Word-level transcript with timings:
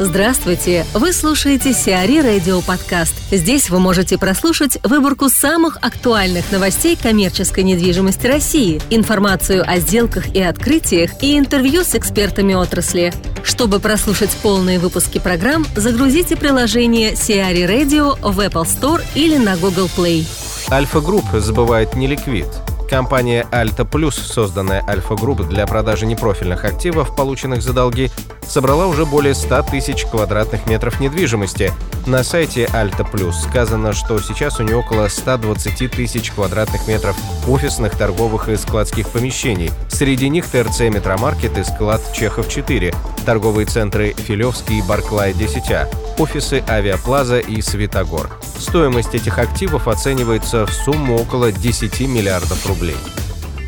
Здравствуйте! 0.00 0.84
Вы 0.92 1.12
слушаете 1.12 1.72
CRE 1.72 2.18
Радио 2.20 2.60
Подкаст. 2.62 3.14
Здесь 3.30 3.70
вы 3.70 3.78
можете 3.78 4.18
прослушать 4.18 4.76
выборку 4.82 5.28
самых 5.28 5.76
актуальных 5.82 6.50
новостей 6.50 6.98
коммерческой 7.00 7.62
недвижимости 7.62 8.26
России, 8.26 8.82
информацию 8.90 9.62
о 9.64 9.78
сделках 9.78 10.34
и 10.34 10.42
открытиях 10.42 11.22
и 11.22 11.38
интервью 11.38 11.84
с 11.84 11.94
экспертами 11.94 12.54
отрасли. 12.54 13.12
Чтобы 13.44 13.78
прослушать 13.78 14.36
полные 14.42 14.80
выпуски 14.80 15.20
программ, 15.20 15.64
загрузите 15.76 16.34
приложение 16.34 17.14
CRE 17.14 17.62
Radio 17.62 18.18
в 18.20 18.40
Apple 18.40 18.64
Store 18.64 19.00
или 19.14 19.36
на 19.36 19.56
Google 19.56 19.88
Play. 19.96 20.26
Альфа 20.72 21.00
Групп 21.00 21.26
сбывает 21.34 21.94
неликвид– 21.94 22.46
Компания 22.88 23.46
Alta 23.50 23.88
Plus, 23.88 24.12
созданная 24.12 24.84
Альфа 24.86 25.14
Групп 25.14 25.42
для 25.48 25.66
продажи 25.66 26.06
непрофильных 26.06 26.64
активов, 26.64 27.16
полученных 27.16 27.62
за 27.62 27.72
долги, 27.72 28.10
собрала 28.48 28.86
уже 28.86 29.06
более 29.06 29.34
100 29.34 29.62
тысяч 29.62 30.04
квадратных 30.04 30.66
метров 30.66 31.00
недвижимости. 31.00 31.72
На 32.06 32.22
сайте 32.22 32.64
Alta 32.66 33.10
Plus 33.10 33.32
сказано, 33.32 33.92
что 33.92 34.18
сейчас 34.20 34.60
у 34.60 34.62
нее 34.62 34.76
около 34.76 35.08
120 35.08 35.90
тысяч 35.90 36.30
квадратных 36.32 36.86
метров 36.86 37.16
офисных, 37.48 37.96
торговых 37.96 38.48
и 38.48 38.56
складских 38.56 39.08
помещений. 39.08 39.70
Среди 39.88 40.28
них 40.28 40.46
ТРЦ 40.46 40.80
«Метромаркет» 40.80 41.56
и 41.58 41.64
склад 41.64 42.02
«Чехов-4», 42.14 42.94
торговые 43.24 43.66
центры 43.66 44.14
«Филевский» 44.16 44.78
и 44.78 44.82
«Барклай-10А», 44.82 45.88
офисы 46.18 46.62
«Авиаплаза» 46.68 47.38
и 47.38 47.60
«Светогор». 47.62 48.30
Стоимость 48.58 49.14
этих 49.14 49.38
активов 49.38 49.88
оценивается 49.88 50.66
в 50.66 50.72
сумму 50.72 51.16
около 51.16 51.52
10 51.52 52.00
миллиардов 52.02 52.66
рублей. 52.66 52.96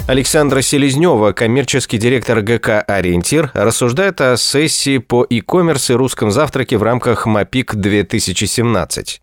Александра 0.08 0.60
Селезнева, 0.60 1.32
коммерческий 1.32 1.98
директор 1.98 2.40
ГК 2.40 2.80
«Ориентир», 2.80 3.50
рассуждает 3.54 4.20
о 4.20 4.36
сессии 4.36 4.98
по 4.98 5.26
e-commerce 5.28 5.92
и 5.92 5.96
русском 5.96 6.30
завтраке 6.30 6.78
в 6.78 6.84
рамках 6.84 7.26
МАПИК-2017 7.26 9.20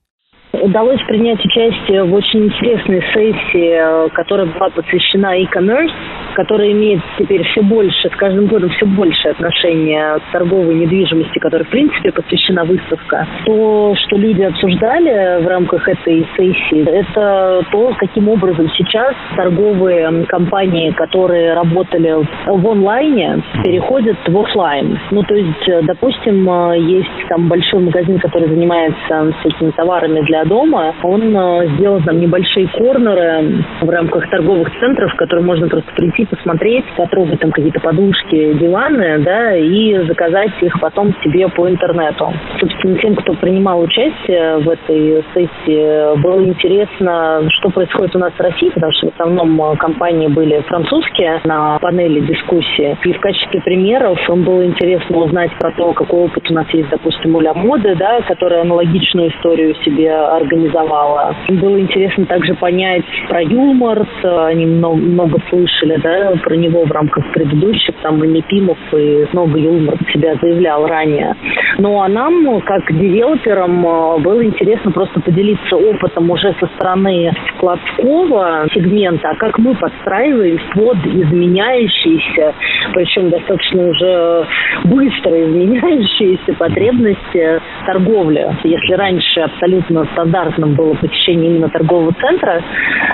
удалось 0.61 1.01
принять 1.07 1.43
участие 1.43 2.03
в 2.05 2.13
очень 2.13 2.45
интересной 2.45 3.01
сессии, 3.13 4.09
которая 4.15 4.45
была 4.45 4.69
посвящена 4.69 5.37
e-commerce 5.39 5.91
которая 6.33 6.71
имеет 6.71 7.01
теперь 7.17 7.43
все 7.43 7.61
больше, 7.61 8.09
с 8.09 8.15
каждым 8.15 8.47
годом 8.47 8.69
все 8.71 8.85
больше 8.85 9.29
отношения 9.29 10.19
к 10.19 10.31
торговой 10.31 10.75
недвижимости, 10.75 11.39
которой, 11.39 11.63
в 11.63 11.69
принципе, 11.69 12.11
посвящена 12.11 12.63
выставка. 12.63 13.27
То, 13.45 13.95
что 13.95 14.17
люди 14.17 14.41
обсуждали 14.41 15.43
в 15.43 15.47
рамках 15.47 15.87
этой 15.87 16.27
сессии, 16.35 16.87
это 16.87 17.65
то, 17.71 17.93
каким 17.97 18.29
образом 18.29 18.69
сейчас 18.77 19.15
торговые 19.35 20.25
компании, 20.25 20.91
которые 20.91 21.53
работали 21.53 22.13
в 22.45 22.67
онлайне, 22.67 23.41
переходят 23.63 24.17
в 24.27 24.37
офлайн. 24.37 24.99
Ну, 25.11 25.23
то 25.23 25.35
есть, 25.35 25.85
допустим, 25.85 26.47
есть 26.73 27.27
там 27.29 27.47
большой 27.47 27.81
магазин, 27.81 28.19
который 28.19 28.47
занимается 28.49 29.33
всякими 29.39 29.71
товарами 29.71 30.21
для 30.21 30.45
дома, 30.45 30.93
он 31.03 31.35
э, 31.35 31.67
сделал 31.75 32.01
там 32.01 32.19
небольшие 32.19 32.67
корнеры 32.67 33.63
в 33.81 33.89
рамках 33.89 34.29
торговых 34.29 34.69
центров, 34.79 35.13
в 35.13 35.15
которые 35.15 35.45
можно 35.45 35.67
просто 35.67 35.91
прийти 35.95 36.22
прийти 36.23 36.25
посмотреть, 36.25 36.85
потрогать 36.95 37.39
там 37.39 37.51
какие-то 37.51 37.79
подушки, 37.79 38.53
диваны, 38.53 39.19
да, 39.19 39.55
и 39.55 39.95
заказать 40.07 40.51
их 40.61 40.79
потом 40.79 41.13
себе 41.23 41.47
по 41.49 41.69
интернету. 41.69 42.33
Собственно, 42.59 42.97
тем, 42.99 43.15
кто 43.15 43.33
принимал 43.33 43.81
участие 43.81 44.57
в 44.57 44.69
этой 44.69 45.23
сессии, 45.33 46.21
было 46.21 46.43
интересно, 46.43 47.43
что 47.49 47.69
происходит 47.69 48.15
у 48.15 48.19
нас 48.19 48.33
в 48.33 48.39
России, 48.39 48.69
потому 48.69 48.91
что 48.93 49.07
в 49.07 49.13
основном 49.13 49.77
компании 49.77 50.27
были 50.27 50.61
французские 50.67 51.41
на 51.45 51.79
панели 51.79 52.21
дискуссии. 52.21 52.97
И 53.03 53.13
в 53.13 53.19
качестве 53.19 53.61
примеров 53.61 54.17
им 54.29 54.43
было 54.43 54.65
интересно 54.65 55.17
узнать 55.17 55.51
про 55.59 55.71
то, 55.71 55.93
какой 55.93 56.25
опыт 56.25 56.49
у 56.49 56.53
нас 56.53 56.67
есть, 56.73 56.89
допустим, 56.89 57.35
у 57.35 57.41
Ля 57.41 57.53
Моды, 57.53 57.95
да, 57.95 58.21
которая 58.21 58.61
аналогичную 58.61 59.29
историю 59.29 59.75
себе 59.83 60.13
организовала. 60.13 61.35
Им 61.47 61.59
было 61.59 61.79
интересно 61.79 62.25
также 62.25 62.53
понять 62.55 63.05
про 63.27 63.41
юмор, 63.41 64.07
они 64.23 64.65
много, 64.65 64.95
много 64.95 65.37
слышали, 65.49 65.97
да, 65.97 66.12
про 66.43 66.55
него 66.55 66.85
в 66.85 66.91
рамках 66.91 67.31
предыдущих, 67.33 67.95
там 68.01 68.23
и 68.23 68.27
Непимов, 68.27 68.77
и 68.93 69.25
много 69.31 69.57
Юлмар 69.57 69.97
себя 70.13 70.35
заявлял 70.41 70.87
ранее. 70.87 71.35
Ну 71.77 71.99
а 72.01 72.07
нам, 72.07 72.61
как 72.61 72.91
девелоперам, 72.91 73.85
э, 73.85 74.19
было 74.19 74.45
интересно 74.45 74.91
просто 74.91 75.19
поделиться 75.21 75.75
опытом 75.75 76.29
уже 76.29 76.55
со 76.59 76.67
стороны 76.75 77.33
складского 77.55 78.67
сегмента, 78.73 79.29
а 79.29 79.35
как 79.35 79.57
мы 79.57 79.73
подстраиваем 79.75 80.59
под 80.75 80.97
изменяющиеся, 81.05 82.53
причем 82.93 83.29
достаточно 83.31 83.87
уже 83.87 84.47
быстро 84.83 85.43
изменяющиеся 85.43 86.53
потребности 86.53 87.61
торговли. 87.85 88.55
Если 88.63 88.93
раньше 88.93 89.41
абсолютно 89.41 90.05
стандартным 90.13 90.75
было 90.75 90.93
посещение 90.95 91.49
именно 91.49 91.69
торгового 91.69 92.13
центра 92.13 92.61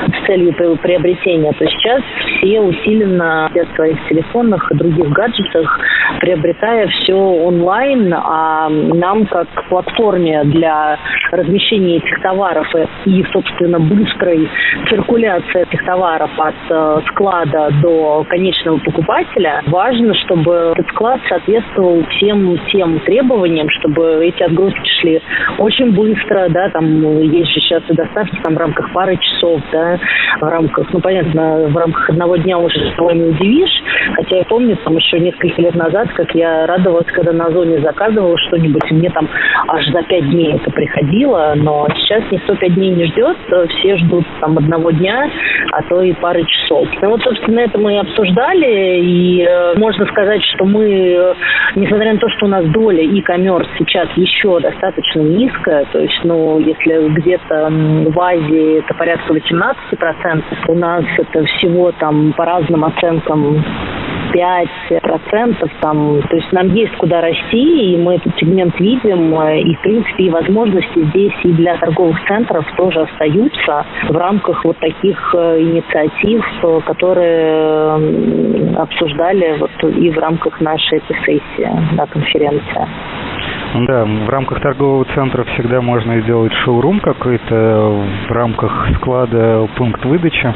с 0.07 0.25
целью 0.25 0.53
приобретения, 0.53 1.51
то 1.53 1.65
сейчас 1.65 2.01
все 2.37 2.59
усиленно 2.59 3.49
в 3.53 3.75
своих 3.75 3.97
телефонах 4.09 4.69
и 4.71 4.75
других 4.75 5.09
гаджетах, 5.09 5.79
приобретая 6.19 6.87
все 6.87 7.15
онлайн, 7.15 8.13
а 8.13 8.48
нам 8.69 9.25
как 9.27 9.47
платформе 9.69 10.43
для 10.45 10.97
размещения 11.31 11.97
этих 11.97 12.21
товаров 12.21 12.67
и, 13.05 13.23
собственно, 13.31 13.79
быстрой 13.79 14.49
циркуляции 14.89 15.61
этих 15.61 15.85
товаров 15.85 16.31
от 16.37 16.55
э, 16.69 17.01
склада 17.09 17.69
до 17.81 18.25
конечного 18.27 18.77
покупателя, 18.79 19.61
важно, 19.67 20.13
чтобы 20.15 20.73
этот 20.75 20.87
склад 20.89 21.21
соответствовал 21.29 22.03
всем 22.17 22.57
тем 22.71 22.99
требованиям, 23.01 23.69
чтобы 23.69 24.25
эти 24.25 24.43
отгрузки 24.43 24.89
шли 25.01 25.21
очень 25.57 25.91
быстро, 25.91 26.49
да, 26.49 26.69
там 26.69 27.21
есть 27.21 27.51
же 27.51 27.59
сейчас 27.61 27.83
и 27.89 27.93
доставки 27.93 28.35
там 28.43 28.55
в 28.55 28.57
рамках 28.57 28.91
пары 28.93 29.17
часов, 29.17 29.61
да, 29.71 29.99
в 30.39 30.43
рамках, 30.43 30.91
ну, 30.91 30.99
понятно, 30.99 31.67
в 31.67 31.77
рамках 31.77 32.09
одного 32.09 32.37
дня 32.37 32.57
уже 32.57 32.79
никого 32.79 33.11
не 33.11 33.23
удивишь, 33.23 33.83
хотя 34.15 34.37
я 34.37 34.43
помню 34.45 34.75
там 34.77 34.95
еще 34.95 35.19
несколько 35.19 35.61
лет 35.61 35.75
назад, 35.75 36.09
как 36.15 36.33
я 36.33 36.65
радовалась, 36.65 37.07
когда 37.07 37.31
на 37.31 37.51
зоне 37.51 37.79
заказывала 37.81 38.37
что-нибудь, 38.47 38.81
и 38.89 38.93
мне 38.93 39.09
там 39.09 39.27
аж 39.67 39.85
за 39.87 40.03
пять 40.03 40.29
дней 40.29 40.55
это 40.55 40.71
приходило, 40.71 41.53
но 41.55 41.87
сейчас 41.95 42.23
никто 42.31 42.55
пять 42.55 42.75
дней 42.75 42.91
не 42.91 43.05
ждет, 43.05 43.37
все 43.79 43.97
ждут 43.97 44.25
там 44.39 44.57
одного 44.57 44.91
дня, 44.91 45.29
а 45.71 45.83
то 45.83 46.01
и 46.01 46.13
пары 46.13 46.43
часов. 46.45 46.87
Ну 47.01 47.09
вот, 47.09 47.21
собственно, 47.21 47.59
это 47.61 47.77
мы 47.77 47.95
и 47.95 47.97
обсуждали, 47.97 49.01
и 49.01 49.43
э, 49.43 49.77
можно 49.77 50.05
сказать, 50.07 50.41
что 50.55 50.65
мы, 50.65 50.85
э, 50.85 51.33
несмотря 51.75 52.13
на 52.13 52.19
то, 52.19 52.29
что 52.29 52.45
у 52.45 52.49
нас 52.49 52.65
доля 52.65 53.03
e-commerce 53.03 53.67
сейчас 53.77 54.07
еще 54.15 54.59
достаточно 54.59 55.21
низкая, 55.21 55.85
то 55.91 55.99
есть, 55.99 56.19
ну, 56.23 56.59
если 56.59 57.09
где-то 57.09 57.69
в 58.09 58.19
Азии 58.19 58.79
это 58.79 58.93
порядка 58.93 59.33
18%, 59.33 60.43
у 60.67 60.75
нас 60.75 61.03
это 61.17 61.43
всего 61.45 61.91
там 61.93 62.33
по 62.33 62.45
разным 62.45 62.85
оценкам 62.85 63.63
5% 64.33 65.69
там, 65.81 66.21
то 66.21 66.35
есть 66.35 66.51
нам 66.51 66.73
есть 66.73 66.95
куда 66.97 67.21
расти, 67.21 67.93
и 67.93 67.97
мы 67.97 68.15
этот 68.15 68.33
сегмент 68.37 68.79
видим, 68.79 69.33
и, 69.41 69.75
в 69.75 69.81
принципе, 69.81 70.25
и 70.25 70.29
возможности 70.29 71.03
здесь 71.09 71.33
и 71.43 71.51
для 71.53 71.77
торговых 71.77 72.17
центров 72.27 72.65
тоже 72.77 73.01
остаются 73.01 73.85
в 74.09 74.15
рамках 74.15 74.63
вот 74.65 74.77
таких 74.79 75.35
э, 75.35 75.61
инициатив, 75.61 76.43
которые 76.85 78.75
обсуждали 78.77 79.57
вот 79.59 79.71
и 79.95 80.09
в 80.09 80.17
рамках 80.17 80.59
нашей 80.61 80.99
этой 80.99 81.15
сессии, 81.25 81.69
да, 81.93 82.05
конференции. 82.05 82.87
Да, 83.87 84.03
в 84.03 84.29
рамках 84.29 84.61
торгового 84.61 85.05
центра 85.13 85.43
всегда 85.43 85.81
можно 85.81 86.19
сделать 86.21 86.51
шоурум 86.65 86.99
какой-то, 86.99 88.03
в 88.27 88.31
рамках 88.31 88.89
склада 88.95 89.67
пункт 89.77 90.03
выдачи. 90.05 90.53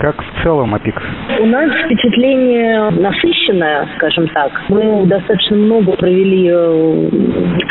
Как 0.00 0.16
в 0.16 0.42
целом 0.42 0.74
ОПИК? 0.74 0.94
У 1.40 1.44
нас 1.44 1.70
впечатление 1.84 2.88
насыщенное, 2.88 3.86
скажем 3.96 4.28
так. 4.28 4.50
Мы 4.70 5.04
достаточно 5.04 5.58
много 5.58 5.92
провели 5.92 6.48
э, 6.50 7.10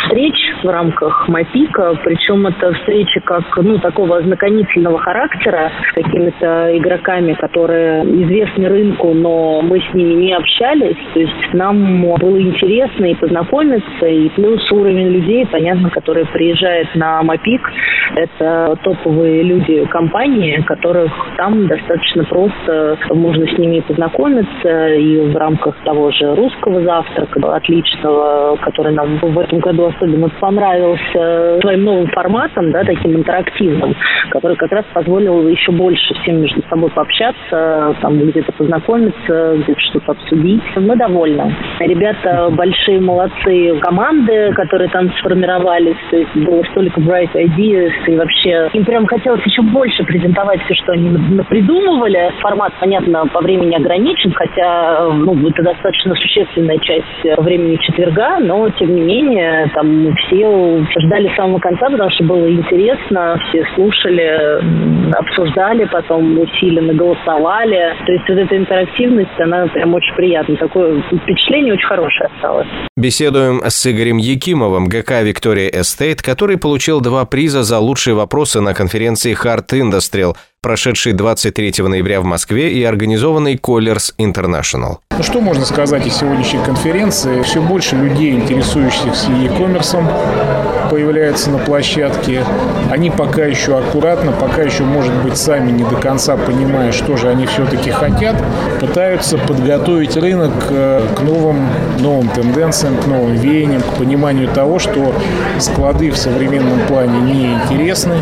встреч 0.03 0.35
в 0.61 0.67
рамках 0.67 1.27
МАПИКа, 1.27 1.95
причем 2.03 2.45
это 2.45 2.71
встречи 2.73 3.19
как 3.21 3.43
ну, 3.57 3.79
такого 3.79 4.17
ознакомительного 4.17 4.99
характера 4.99 5.71
с 5.89 5.93
какими-то 5.95 6.77
игроками, 6.77 7.33
которые 7.33 8.03
известны 8.03 8.69
рынку, 8.69 9.11
но 9.15 9.63
мы 9.63 9.79
с 9.79 9.93
ними 9.95 10.13
не 10.13 10.33
общались. 10.33 10.97
То 11.15 11.19
есть 11.21 11.53
нам 11.53 12.03
было 12.19 12.39
интересно 12.39 13.05
и 13.05 13.15
познакомиться, 13.15 14.05
и 14.05 14.29
плюс 14.29 14.71
уровень 14.71 15.09
людей, 15.09 15.47
понятно, 15.51 15.89
которые 15.89 16.27
приезжают 16.27 16.93
на 16.93 17.23
МАПИК, 17.23 17.71
это 18.15 18.77
топовые 18.83 19.41
люди 19.41 19.85
компании, 19.85 20.61
которых 20.67 21.11
там 21.35 21.65
достаточно 21.65 22.18
достаточно 22.19 22.23
просто. 22.23 22.97
Можно 23.13 23.47
с 23.47 23.57
ними 23.57 23.79
познакомиться 23.81 24.87
и 24.89 25.31
в 25.31 25.35
рамках 25.35 25.75
того 25.83 26.11
же 26.11 26.35
русского 26.35 26.81
завтрака, 26.81 27.55
отличного, 27.55 28.57
который 28.57 28.93
нам 28.93 29.17
в 29.17 29.39
этом 29.39 29.59
году 29.59 29.87
особенно 29.87 30.29
понравился 30.39 31.59
своим 31.61 31.83
новым 31.83 32.07
форматом, 32.07 32.71
да, 32.71 32.83
таким 32.83 33.17
интерактивным, 33.17 33.95
который 34.31 34.57
как 34.57 34.71
раз 34.71 34.85
позволил 34.93 35.47
еще 35.47 35.71
больше 35.71 36.13
всем 36.21 36.41
между 36.41 36.61
собой 36.69 36.89
пообщаться, 36.91 37.95
там 38.01 38.19
где-то 38.19 38.51
познакомиться, 38.53 39.55
где-то 39.57 39.79
что-то 39.79 40.11
обсудить. 40.11 40.63
Мы 40.75 40.95
довольны. 40.95 41.55
Ребята 41.79 42.49
большие 42.51 42.99
молодцы, 42.99 43.77
команды, 43.81 44.51
которые 44.53 44.89
там 44.89 45.11
сформировались, 45.19 45.97
то 46.09 46.17
есть 46.17 46.35
было 46.35 46.63
столько 46.71 47.01
bright 47.01 47.33
ideas, 47.33 47.91
и 48.07 48.15
вообще 48.15 48.69
им 48.73 48.85
прям 48.85 49.05
хотелось 49.05 49.45
еще 49.45 49.61
больше 49.61 50.03
презентовать 50.03 50.61
все, 50.65 50.75
что 50.75 50.93
они 50.93 51.09
придумывали. 51.49 52.08
Формат, 52.41 52.73
понятно, 52.79 53.25
по 53.27 53.41
времени 53.41 53.75
ограничен, 53.75 54.31
хотя 54.33 55.09
ну, 55.09 55.47
это 55.47 55.63
достаточно 55.63 56.15
существенная 56.15 56.77
часть 56.79 57.37
времени 57.37 57.77
четверга, 57.77 58.39
но 58.39 58.69
тем 58.71 58.95
не 58.95 59.01
менее 59.01 59.69
там 59.73 60.15
все 60.15 60.85
ждали 60.99 61.31
самого 61.35 61.59
конца, 61.59 61.89
потому 61.89 62.09
что 62.11 62.23
было 62.23 62.51
интересно, 62.51 63.39
все 63.49 63.65
слушали, 63.75 65.11
обсуждали, 65.13 65.85
потом 65.85 66.39
усиленно 66.39 66.93
голосовали. 66.93 67.95
То 68.05 68.11
есть 68.11 68.29
вот 68.29 68.37
эта 68.37 68.57
интерактивность, 68.57 69.39
она 69.39 69.67
прям 69.67 69.93
очень 69.93 70.13
приятная. 70.15 70.57
Такое 70.57 71.01
впечатление 71.01 71.73
очень 71.73 71.87
хорошее 71.87 72.29
осталось. 72.35 72.67
Беседуем 72.95 73.61
с 73.63 73.85
Игорем 73.87 74.17
Якимовым, 74.17 74.87
ГК 74.87 75.21
«Виктория 75.21 75.69
Эстейт», 75.69 76.21
который 76.21 76.57
получил 76.57 77.01
два 77.01 77.25
приза 77.25 77.63
за 77.63 77.79
лучшие 77.79 78.15
вопросы 78.15 78.61
на 78.61 78.73
конференции 78.73 79.33
Hard 79.33 79.69
Industrial, 79.71 80.35
прошедшей 80.61 81.13
23 81.13 81.73
ноября 81.87 82.19
в 82.19 82.25
Москве 82.25 82.71
и 82.73 82.83
организованной 82.83 83.55
Colliers 83.55 84.13
International. 84.17 84.97
Ну 85.17 85.23
что 85.23 85.39
можно 85.41 85.65
сказать 85.65 86.05
о 86.05 86.09
сегодняшней 86.09 86.63
конференции? 86.63 87.41
Все 87.43 87.61
больше 87.61 87.95
людей, 87.95 88.33
интересующихся 88.33 89.31
e-commerce, 89.31 90.89
появляется 90.89 91.49
на 91.49 91.59
площадке. 91.59 92.43
Они 92.91 93.09
пока 93.09 93.45
еще 93.45 93.77
аккуратно, 93.77 94.31
пока 94.31 94.63
еще, 94.63 94.83
может 94.83 95.13
быть, 95.23 95.37
сами 95.37 95.71
не 95.71 95.83
до 95.83 95.95
конца 95.95 96.35
понимая, 96.35 96.91
что 96.91 97.15
же 97.15 97.29
они 97.29 97.45
все-таки 97.45 97.91
хотят, 97.91 98.35
пытаются 98.79 99.37
подготовить 99.37 100.17
рынок 100.17 100.53
э, 100.69 101.07
к 101.15 101.21
новым, 101.21 101.67
новым 101.99 102.27
тенденциям, 102.29 102.97
к 102.97 103.05
новым 103.07 103.35
веяниям, 103.35 103.81
к 103.81 103.97
пониманию 103.97 104.47
того, 104.47 104.79
что 104.79 105.13
склады 105.59 106.11
в 106.11 106.17
современном 106.17 106.79
плане 106.87 107.19
неинтересны. 107.19 108.15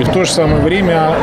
И 0.00 0.04
в 0.04 0.08
то 0.10 0.24
же 0.24 0.30
самое 0.30 0.60
время 0.62 1.14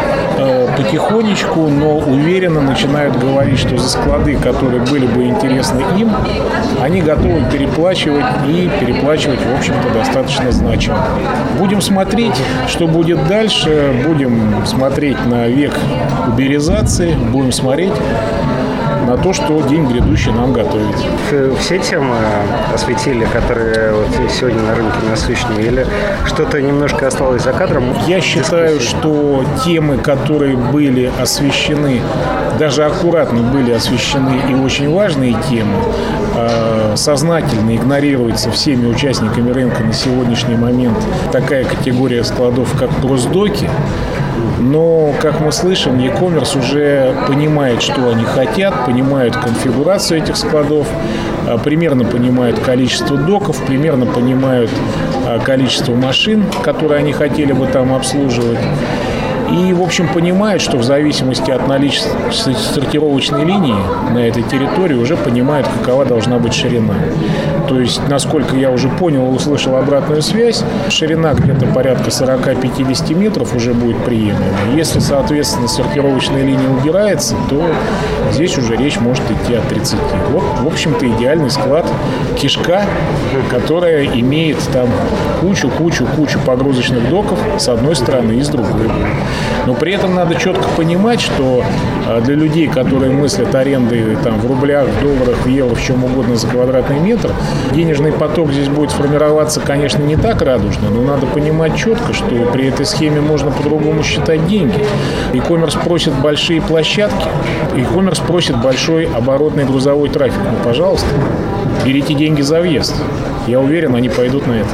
потихонечку, 0.77 1.67
но 1.67 1.97
уверенно 1.97 2.61
начинают 2.61 3.17
говорить, 3.17 3.59
что 3.59 3.77
за 3.77 3.89
склады, 3.89 4.35
которые 4.37 4.81
были 4.81 5.05
бы 5.05 5.25
интересны 5.25 5.81
им, 5.97 6.11
они 6.81 7.01
готовы 7.01 7.43
переплачивать 7.51 8.25
и 8.47 8.69
переплачивать, 8.79 9.39
в 9.39 9.57
общем-то, 9.57 9.93
достаточно 9.93 10.51
значимо. 10.51 10.97
Будем 11.57 11.81
смотреть, 11.81 12.35
что 12.67 12.87
будет 12.87 13.27
дальше. 13.27 13.93
Будем 14.05 14.65
смотреть 14.65 15.17
на 15.25 15.47
век 15.47 15.73
уберизации. 16.27 17.13
Будем 17.13 17.51
смотреть 17.51 17.93
на 19.07 19.17
то, 19.17 19.33
что 19.33 19.61
день 19.61 19.85
грядущий 19.87 20.31
нам 20.31 20.53
готовит. 20.53 20.95
Все 21.59 21.79
темы 21.79 22.15
осветили, 22.73 23.25
которые 23.25 23.93
вот 23.93 24.07
сегодня 24.31 24.61
на 24.61 24.75
рынке 24.75 24.97
насущны, 25.09 25.59
или 25.59 25.85
что-то 26.25 26.61
немножко 26.61 27.07
осталось 27.07 27.43
за 27.43 27.53
кадром? 27.53 27.83
Я 28.07 28.21
считаю, 28.21 28.79
что 28.79 29.43
темы, 29.63 29.97
которые 29.97 30.55
были 30.55 31.11
освещены, 31.21 32.01
даже 32.59 32.83
аккуратно 32.85 33.41
были 33.41 33.71
освещены 33.71 34.41
и 34.49 34.53
очень 34.53 34.93
важные 34.93 35.35
темы, 35.49 35.75
а, 36.35 36.93
сознательно 36.95 37.75
игнорируются 37.75 38.51
всеми 38.51 38.87
участниками 38.87 39.51
рынка 39.51 39.83
на 39.83 39.93
сегодняшний 39.93 40.55
момент 40.55 40.97
такая 41.31 41.65
категория 41.65 42.23
складов, 42.23 42.73
как 42.77 42.99
госдоки, 42.99 43.69
но, 44.59 45.13
как 45.21 45.39
мы 45.39 45.51
слышим, 45.51 45.99
e-commerce 45.99 46.57
уже 46.57 47.15
понимает, 47.27 47.81
что 47.81 48.09
они 48.09 48.23
хотят, 48.23 48.85
понимают 48.85 49.35
конфигурацию 49.35 50.21
этих 50.21 50.37
складов, 50.37 50.87
а, 51.47 51.57
примерно 51.57 52.05
понимают 52.05 52.59
количество 52.59 53.17
доков, 53.17 53.57
примерно 53.65 54.05
понимают 54.05 54.69
а, 55.25 55.39
количество 55.39 55.95
машин, 55.95 56.45
которые 56.63 56.99
они 56.99 57.13
хотели 57.13 57.51
бы 57.53 57.67
там 57.67 57.93
обслуживать. 57.93 58.59
И, 59.61 59.73
в 59.73 59.83
общем, 59.83 60.07
понимают, 60.07 60.61
что 60.61 60.77
в 60.77 60.83
зависимости 60.83 61.51
от 61.51 61.67
наличия 61.67 62.09
сортировочной 62.31 63.45
линии 63.45 63.75
на 64.11 64.17
этой 64.17 64.41
территории 64.41 64.95
уже 64.95 65.15
понимают, 65.15 65.67
какова 65.67 66.03
должна 66.03 66.39
быть 66.39 66.53
ширина. 66.53 66.95
То 67.67 67.79
есть, 67.79 68.01
насколько 68.09 68.55
я 68.55 68.71
уже 68.71 68.89
понял 68.89 69.31
услышал 69.33 69.75
обратную 69.75 70.21
связь, 70.23 70.63
ширина 70.89 71.33
где-то 71.33 71.67
порядка 71.67 72.09
40-50 72.09 73.13
метров 73.13 73.55
уже 73.55 73.73
будет 73.73 74.03
приемлема. 74.03 74.41
Если, 74.75 74.99
соответственно, 74.99 75.67
сортировочная 75.67 76.43
линия 76.43 76.69
убирается, 76.69 77.35
то 77.49 77.63
здесь 78.31 78.57
уже 78.57 78.75
речь 78.75 78.99
может 78.99 79.23
идти 79.29 79.53
о 79.53 79.61
30. 79.61 79.95
Вот, 80.31 80.43
в 80.61 80.67
общем-то, 80.67 81.07
идеальный 81.07 81.51
склад 81.51 81.85
кишка, 82.35 82.83
которая 83.49 84.05
имеет 84.05 84.57
там 84.73 84.89
кучу-кучу-кучу 85.39 86.39
погрузочных 86.45 87.09
доков 87.09 87.39
с 87.57 87.69
одной 87.69 87.95
стороны 87.95 88.33
и 88.33 88.41
с 88.41 88.49
другой. 88.49 88.89
Но 89.65 89.73
при 89.73 89.93
этом 89.93 90.15
надо 90.15 90.35
четко 90.35 90.63
понимать, 90.75 91.21
что 91.21 91.63
а, 92.07 92.21
для 92.21 92.35
людей, 92.35 92.67
которые 92.67 93.11
мыслят 93.11 93.53
аренды 93.53 94.17
там, 94.23 94.39
в 94.39 94.47
рублях, 94.47 94.87
в 94.87 95.01
долларах, 95.01 95.37
в 95.45 95.47
евро, 95.47 95.75
в 95.75 95.83
чем 95.83 96.03
угодно 96.03 96.35
за 96.35 96.47
квадратный 96.47 96.99
метр, 96.99 97.31
денежный 97.71 98.11
поток 98.11 98.51
здесь 98.51 98.67
будет 98.67 98.91
формироваться, 98.91 99.59
конечно, 99.59 100.03
не 100.03 100.15
так 100.15 100.41
радужно, 100.41 100.89
но 100.89 101.01
надо 101.01 101.25
понимать 101.27 101.75
четко, 101.75 102.13
что 102.13 102.25
при 102.51 102.67
этой 102.67 102.85
схеме 102.85 103.21
можно 103.21 103.51
по-другому 103.51 104.03
считать 104.03 104.47
деньги. 104.47 104.85
E-commerce 105.33 105.77
просит 105.83 106.13
большие 106.13 106.61
площадки, 106.61 107.27
e-commerce 107.75 108.25
просит 108.25 108.57
большой 108.61 109.05
оборотный 109.05 109.65
грузовой 109.65 110.09
трафик. 110.09 110.39
Ну, 110.39 110.57
пожалуйста, 110.63 111.07
берите 111.85 112.13
деньги 112.13 112.41
за 112.41 112.59
въезд. 112.59 112.95
Я 113.47 113.59
уверен, 113.59 113.95
они 113.95 114.09
пойдут 114.09 114.47
на 114.47 114.53
это. 114.53 114.69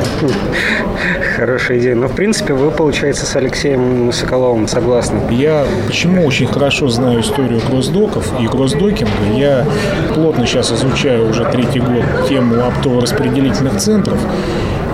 Хорошая 1.36 1.80
идея. 1.80 1.95
Но, 1.95 2.07
в 2.07 2.15
принципе, 2.15 2.54
вы, 2.54 2.71
получается, 2.71 3.25
с 3.25 3.36
Алексеем 3.36 4.12
Соколовым 4.12 4.68
согласны. 4.68 5.21
Я 5.31 5.65
почему 5.86 6.25
очень 6.25 6.48
хорошо 6.48 6.89
знаю 6.89 7.21
историю 7.21 7.62
кроссдоков 7.62 8.27
и 8.42 8.48
кроссдокинга. 8.48 9.12
Я 9.36 9.65
плотно 10.13 10.45
сейчас 10.45 10.71
изучаю 10.71 11.30
уже 11.30 11.45
третий 11.45 11.80
год 11.80 12.04
тему 12.27 12.56
оптово-распределительных 12.56 13.77
центров 13.77 14.19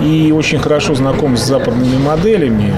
и 0.01 0.33
очень 0.35 0.59
хорошо 0.59 0.95
знаком 0.95 1.37
с 1.37 1.43
западными 1.43 1.97
моделями, 1.97 2.73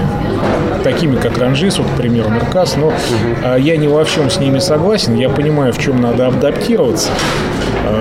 такими 0.84 1.16
как 1.16 1.36
Ранжис, 1.38 1.78
вот, 1.78 1.88
к 1.88 1.96
примеру, 1.96 2.30
Меркас, 2.30 2.76
но 2.76 2.88
угу. 2.88 3.56
я 3.58 3.76
не 3.76 3.88
во 3.88 4.04
всем 4.04 4.30
с 4.30 4.38
ними 4.38 4.60
согласен, 4.60 5.16
я 5.16 5.28
понимаю, 5.28 5.72
в 5.72 5.78
чем 5.78 6.00
надо 6.00 6.28
адаптироваться, 6.28 7.10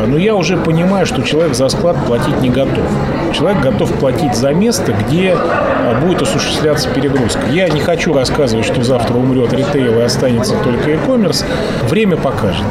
но 0.08 0.18
я 0.18 0.36
уже 0.36 0.58
понимаю, 0.58 1.06
что 1.06 1.22
человек 1.22 1.56
за 1.56 1.70
склад 1.70 1.98
платить 2.06 2.42
не 2.42 2.50
готов. 2.50 2.86
Человек 3.34 3.62
готов 3.62 3.92
платить 3.94 4.36
за 4.36 4.54
место, 4.54 4.94
где 4.94 5.36
а, 5.36 6.00
будет 6.02 6.22
осуществляться 6.22 6.90
перегрузка. 6.90 7.42
Я 7.52 7.68
не 7.70 7.82
хочу 7.82 8.14
рассказывать, 8.14 8.66
что 8.66 8.84
завтра 8.84 9.16
умрет 9.16 9.54
ритейл 9.54 10.00
и 10.00 10.04
останется 10.04 10.56
только 10.64 10.92
e-commerce. 10.92 11.46
Время 11.90 12.18
покажет. 12.18 12.64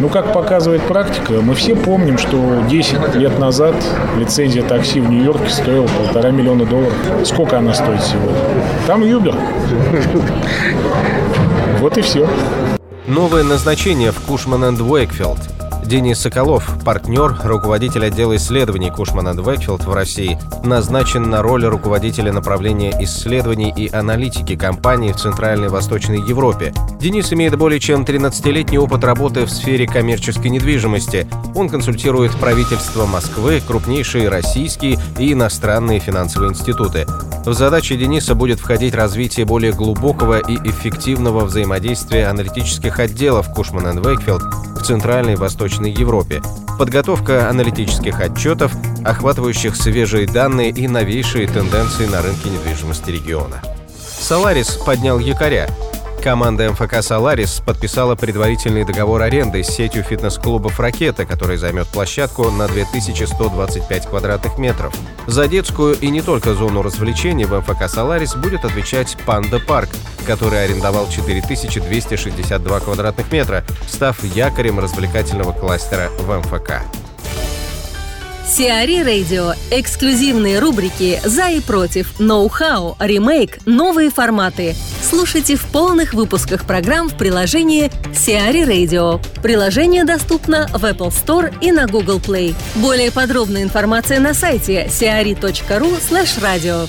Ну, 0.00 0.08
как 0.08 0.32
показывает 0.32 0.82
практика, 0.82 1.34
мы 1.42 1.54
все 1.54 1.76
помним, 1.76 2.16
что 2.16 2.62
10 2.68 3.14
лет 3.16 3.38
назад 3.38 3.74
лицензия 4.18 4.62
такси 4.62 5.00
в 5.00 5.10
Нью-Йорке 5.10 5.50
стоила 5.50 5.86
полтора 5.86 6.30
миллиона 6.30 6.64
долларов. 6.64 6.94
Сколько 7.24 7.58
она 7.58 7.74
стоит 7.74 8.02
сегодня? 8.02 8.38
Там 8.86 9.02
Uber. 9.02 9.36
Вот 11.80 11.96
и 11.96 12.00
все. 12.02 12.26
Новое 13.06 13.42
назначение 13.42 14.12
в 14.12 14.20
Кушман 14.20 14.64
энд 14.64 14.80
Уэйкфилд– 14.80 15.38
Денис 15.84 16.20
Соколов, 16.20 16.68
партнер, 16.84 17.36
руководитель 17.42 18.04
отдела 18.04 18.36
исследований 18.36 18.90
Кушмана 18.90 19.34
Двекфилд 19.34 19.84
в 19.84 19.92
России, 19.92 20.38
назначен 20.62 21.28
на 21.28 21.42
роль 21.42 21.64
руководителя 21.64 22.32
направления 22.32 22.94
исследований 23.00 23.72
и 23.76 23.92
аналитики 23.92 24.56
компании 24.56 25.12
в 25.12 25.16
Центральной 25.16 25.68
Восточной 25.68 26.20
Европе. 26.20 26.72
Денис 27.00 27.32
имеет 27.32 27.56
более 27.56 27.80
чем 27.80 28.02
13-летний 28.02 28.78
опыт 28.78 29.04
работы 29.04 29.46
в 29.46 29.50
сфере 29.50 29.86
коммерческой 29.86 30.50
недвижимости. 30.50 31.26
Он 31.54 31.68
консультирует 31.68 32.32
правительство 32.36 33.06
Москвы, 33.06 33.60
крупнейшие 33.66 34.28
российские 34.28 34.98
и 35.18 35.32
иностранные 35.32 35.98
финансовые 35.98 36.50
институты. 36.50 37.06
В 37.44 37.54
задачи 37.54 37.96
Дениса 37.96 38.34
будет 38.34 38.60
входить 38.60 38.94
развитие 38.94 39.46
более 39.46 39.72
глубокого 39.72 40.38
и 40.38 40.56
эффективного 40.68 41.44
взаимодействия 41.44 42.26
аналитических 42.26 42.98
отделов 43.00 43.52
Кушман 43.52 43.98
Вейкфилд 43.98 44.42
в 44.80 44.82
Центральной 44.82 45.34
и 45.34 45.36
Восточной 45.36 45.90
Европе, 45.90 46.42
подготовка 46.78 47.48
аналитических 47.50 48.18
отчетов, 48.20 48.72
охватывающих 49.04 49.76
свежие 49.76 50.26
данные 50.26 50.70
и 50.70 50.88
новейшие 50.88 51.46
тенденции 51.46 52.06
на 52.06 52.22
рынке 52.22 52.48
недвижимости 52.48 53.10
региона. 53.10 53.62
Соларис 54.20 54.70
поднял 54.70 55.18
якоря. 55.18 55.68
Команда 56.22 56.70
МФК 56.70 57.02
«Соларис» 57.02 57.62
подписала 57.64 58.14
предварительный 58.14 58.84
договор 58.84 59.22
аренды 59.22 59.62
с 59.64 59.68
сетью 59.68 60.02
фитнес-клубов 60.02 60.78
«Ракета», 60.78 61.24
который 61.24 61.56
займет 61.56 61.86
площадку 61.88 62.50
на 62.50 62.68
2125 62.68 64.06
квадратных 64.06 64.58
метров. 64.58 64.94
За 65.26 65.48
детскую 65.48 65.98
и 65.98 66.08
не 66.08 66.20
только 66.20 66.54
зону 66.54 66.82
развлечений 66.82 67.46
в 67.46 67.58
МФК 67.58 67.88
«Соларис» 67.88 68.34
будет 68.34 68.66
отвечать 68.66 69.16
«Панда 69.24 69.60
Парк», 69.60 69.88
который 70.30 70.62
арендовал 70.64 71.08
4262 71.10 72.80
квадратных 72.80 73.32
метра, 73.32 73.64
став 73.88 74.16
якорем 74.22 74.78
развлекательного 74.78 75.50
кластера 75.50 76.08
в 76.20 76.38
МФК. 76.38 76.82
CRE 78.46 79.02
Радио. 79.02 79.54
Эксклюзивные 79.72 80.60
рубрики 80.60 81.20
«За 81.24 81.48
и 81.48 81.58
против», 81.60 82.20
«Ноу-хау», 82.20 82.96
«Ремейк», 83.00 83.58
«Новые 83.66 84.10
форматы». 84.10 84.76
Слушайте 85.02 85.56
в 85.56 85.64
полных 85.66 86.14
выпусках 86.14 86.64
программ 86.64 87.08
в 87.08 87.16
приложении 87.16 87.90
CRE 88.14 88.62
Radio. 88.62 89.20
Приложение 89.42 90.04
доступно 90.04 90.68
в 90.68 90.84
Apple 90.84 91.10
Store 91.10 91.52
и 91.60 91.72
на 91.72 91.88
Google 91.88 92.18
Play. 92.18 92.54
Более 92.76 93.10
подробная 93.10 93.64
информация 93.64 94.20
на 94.20 94.32
сайте 94.32 94.86
cre.ru 94.86 96.00
слэш 96.00 96.40
radio. 96.40 96.88